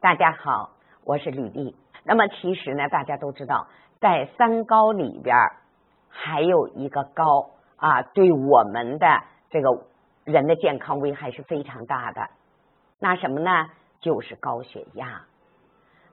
[0.00, 0.70] 大家好，
[1.04, 1.76] 我是吕丽。
[2.04, 3.66] 那么其实呢，大家都知道，
[4.00, 5.36] 在三高里边
[6.08, 9.06] 还有一个高啊，对我们的
[9.50, 9.84] 这个
[10.24, 12.30] 人的健康危害是非常大的。
[12.98, 13.66] 那什么呢？
[14.00, 15.26] 就是高血压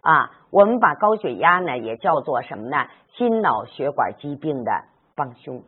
[0.02, 0.32] 啊。
[0.50, 2.90] 我们把高血压呢也叫做什么呢？
[3.14, 4.84] 心脑血管疾病的
[5.16, 5.64] 帮凶。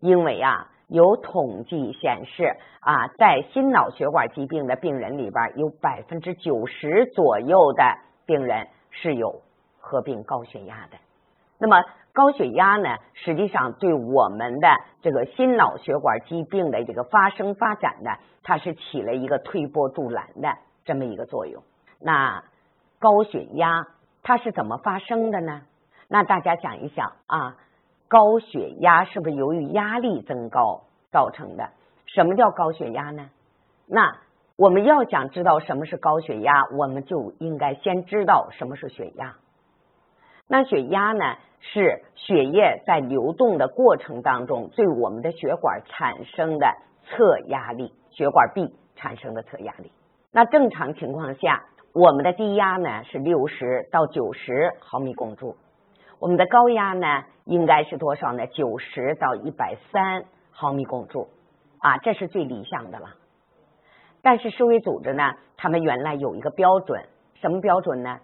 [0.00, 7.82] 因为啊，有统计显示啊，在心脑血管疾病的病人里边，有百分之九十左右的
[8.24, 9.42] 病人是有
[9.80, 10.98] 合并高血压的。
[11.58, 11.82] 那么
[12.12, 14.68] 高血压呢，实际上对我们的
[15.02, 18.12] 这个心脑血管疾病的这个发生发展呢，
[18.44, 20.48] 它是起了一个推波助澜的
[20.84, 21.60] 这么一个作用。
[22.00, 22.44] 那
[23.00, 23.88] 高血压
[24.22, 25.62] 它是怎么发生的呢？
[26.06, 27.56] 那大家想一想啊。
[28.06, 30.82] 高血压是不是由于压力增高
[31.14, 31.70] 造成的？
[32.06, 33.30] 什么叫高血压呢？
[33.86, 34.18] 那
[34.56, 39.36] 我们要想知道什么是高血压，我们就应该先知道什么是血压。
[40.48, 46.66] 那血压呢，是血液在流动的过程当中对我们的血管产生的
[47.04, 49.92] 测压力，血管壁产生的测压力。
[50.32, 55.56] 那正常情况下，我们的低压呢是六十到九十毫米汞柱。
[56.20, 58.46] 我们的高压呢，应该是多少呢？
[58.46, 60.24] 九十到一百三
[60.54, 61.28] 毫米汞柱
[61.78, 63.08] 啊，这是最理想的了。
[64.22, 68.20] 但是世卫组织呢，他们原来有一个标准，什么标准呢？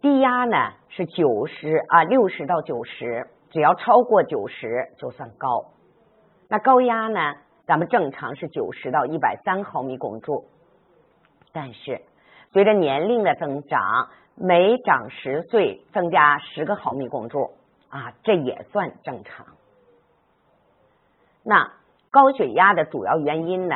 [0.00, 5.72] 低压呢是九十啊，六十到九十，只要超过九十就算高。
[6.48, 7.34] 那高压呢，
[7.66, 10.44] 咱们正常是九十到一百三毫米汞柱，
[11.52, 12.02] 但是
[12.52, 14.10] 随着年龄的增长。
[14.42, 17.50] 每长十岁增加十个毫米汞柱
[17.90, 19.44] 啊，这也算正常。
[21.50, 21.72] 那
[22.12, 23.74] 高血压的主要原因呢，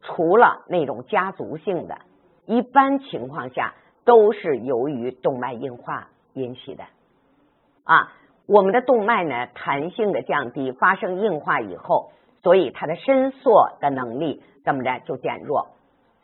[0.00, 1.98] 除了那种家族性的，
[2.46, 3.74] 一般情况下
[4.06, 6.84] 都是由于动脉硬化引起的
[7.84, 8.14] 啊。
[8.46, 12.12] 我们的动脉呢，弹性的降低，发生硬化以后，
[12.42, 15.68] 所以它的伸缩的能力怎么着就减弱，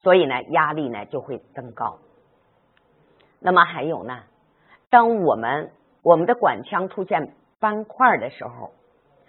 [0.03, 1.99] 所以呢，压力呢就会增高。
[3.41, 4.21] 那么还有呢？
[4.89, 5.71] 当我们
[6.03, 8.71] 我们的管腔出现斑块的时候，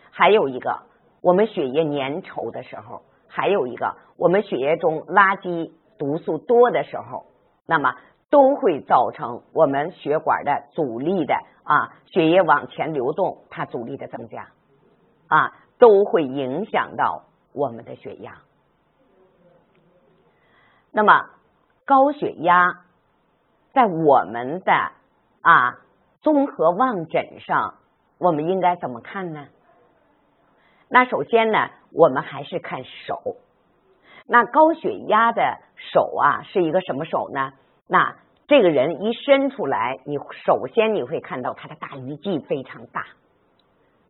[0.09, 0.83] 还有一个
[1.23, 7.25] 我们血液粘稠的时候，还有一个我们血液中垃圾毒素多的时候，
[7.65, 7.95] 那么
[8.29, 14.49] 都会造成我们血管的阻力的啊，血液往前流动，它阻力的增加
[15.27, 17.23] 啊，都会影响到
[17.53, 18.39] 我们的血压。
[20.91, 21.29] 那么
[21.85, 22.81] 高血压。
[23.73, 24.71] 在我们的
[25.41, 25.79] 啊
[26.21, 27.73] 综合望诊上，
[28.19, 29.47] 我们应该怎么看呢？
[30.93, 33.37] 那首先呢，我们还是看手。
[34.27, 35.57] 那高血压的
[35.91, 37.53] 手啊，是一个什么手呢？
[37.87, 38.15] 那
[38.47, 43.07] 这个人一伸出来，你首先你会看到他的大鱼际非常大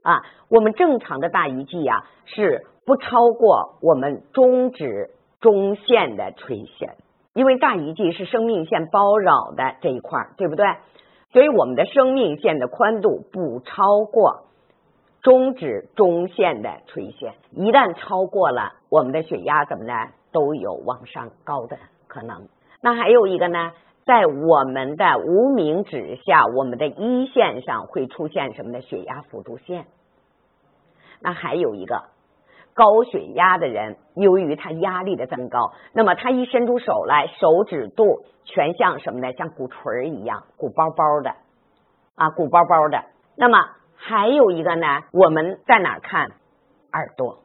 [0.02, 0.26] 啊。
[0.50, 6.98] 我们正常的大鱼际啊，是不超过我们中指中线的垂线。
[7.34, 10.66] 因为大鱼际是生命线包绕的这一块，对不对？
[11.32, 14.48] 所以我们的生命线的宽度不超过
[15.24, 17.34] 中指中线的垂线。
[17.52, 19.94] 一旦超过了，我们的血压怎么呢？
[20.32, 22.48] 都有往上高的可能。
[22.82, 23.72] 那还有一个呢，
[24.06, 28.82] 在我们的无名指下，我们的一线上会出现什么呢？
[28.82, 29.86] 血压辅助线。
[31.22, 32.04] 那还有一个。
[32.76, 39.32] 高血压的人，由于他压力的增高，那么他一伸出手来，手指肚全像什么呢？
[39.34, 41.30] 像鼓槌一样，鼓包包的
[42.16, 43.04] 啊，鼓包包的。
[43.38, 43.60] 那么
[44.06, 46.32] 还有一个呢，我们在哪看
[46.92, 47.40] 耳朵？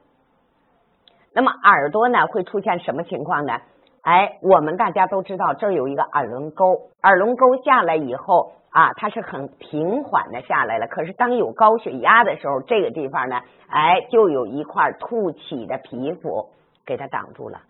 [1.33, 3.61] 那么耳朵呢，会出现什么情况呢？
[4.03, 8.53] 哎，我们大家都知道，这儿有一个耳轮沟，耳轮沟下来以后。
[8.71, 10.87] 啊，它是很平缓的下来了。
[10.89, 16.51] 可是当有高血压的时候，这个地方呢，哎，就有一块凸起的皮肤
[16.85, 17.63] 给它挡住了。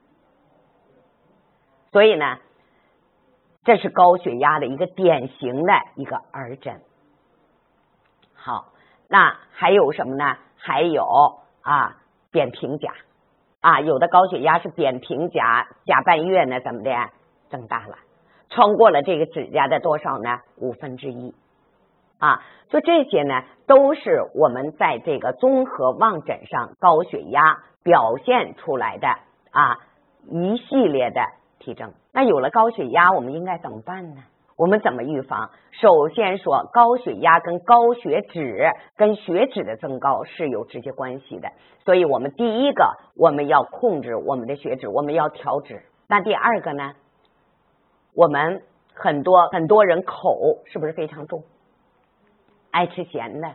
[1.92, 2.38] 所以呢，
[3.62, 6.80] 这是高血压的一个典型的一个耳诊。
[8.34, 8.66] 好，
[9.08, 10.36] 那还有什么呢？
[10.56, 11.04] 还有
[11.62, 11.96] 啊，
[12.30, 12.92] 扁平甲
[13.60, 16.90] 啊，有的高血压是扁平甲甲半月呢，怎么的
[17.48, 17.96] 增大了？
[18.50, 20.40] 超过了这个指甲的多少呢？
[20.56, 21.34] 五分之一
[22.18, 22.42] 啊！
[22.68, 29.08] 就这些呢，都是我们在这个综合望诊上高血压表现出来的
[29.50, 29.78] 啊
[30.30, 31.22] 一系列的
[31.58, 31.92] 体征。
[32.12, 34.22] 那有了高血压，我们应该怎么办呢？
[34.58, 35.50] 我们怎么预防？
[35.70, 41.48] 首先说，高血压跟高血脂、跟血脂的增高是有直接关系的。
[41.84, 45.84] 所以我们第一个，我们要控制我们的血脂，我们要调脂。
[46.08, 46.94] 那第二个呢？
[48.16, 48.64] 我们
[48.94, 51.44] 很多很多人口是不是非常重，
[52.72, 53.52] 爱吃咸的？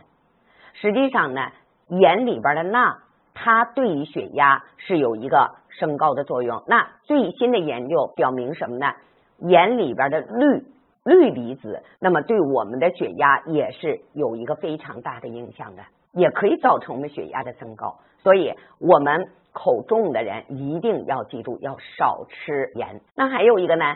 [0.72, 1.42] 实际上呢，
[1.90, 3.00] 盐里边的钠，
[3.34, 6.64] 它对于血压是有一个升高的作用。
[6.68, 8.94] 那最新的研究表明什么呢？
[9.40, 10.64] 盐里边的氯
[11.04, 15.84] 氯离子，那么对我们的血压也是有一个非常大的影响的，
[16.14, 18.00] 也可以造成我们血压的增高。
[18.20, 23.02] 所以，我们口重的人一定要记住要少吃盐。
[23.16, 23.96] 那还有一个呢，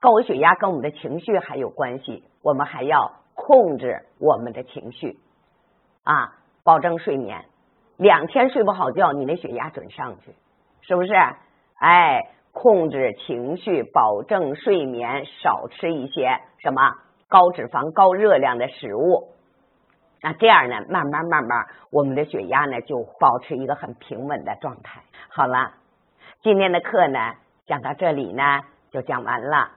[0.00, 5.18] 高血压跟我们的情绪还有关系，我们还要控制我们的情绪
[6.02, 6.34] 啊，
[6.64, 7.44] 保证睡眠。
[7.98, 10.34] 两天睡不好觉，你那血压准上去，
[10.80, 11.12] 是不是？
[11.78, 12.30] 哎。
[12.60, 16.92] 控制情绪，保证睡眠，少吃一些什么
[17.28, 19.28] 高脂肪、高热量的食物。
[20.20, 25.02] 那这样呢，慢慢慢慢，我们的血压呢就保持一个很平稳的状态。
[25.28, 25.74] 好了，
[26.42, 27.34] 今天的课呢
[27.68, 28.42] 讲到这里呢
[28.90, 29.70] 就讲完了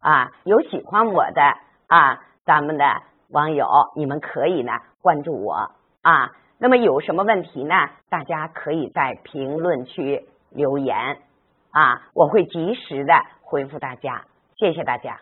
[0.00, 0.30] 啊。
[0.44, 1.42] 有喜欢我的
[1.86, 2.84] 啊，咱们的
[3.30, 5.70] 网友，你们可以呢关注我
[6.02, 6.32] 啊。
[6.58, 7.74] 那么有什么问题呢？
[8.10, 11.16] 大家可以在评论区留言。
[11.76, 13.12] 啊，我会及时的
[13.42, 14.24] 回复大家，
[14.56, 15.20] 谢谢大家。